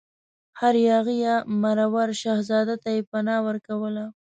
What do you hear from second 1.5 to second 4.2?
مرور شهزاده ته یې پناه ورکوله.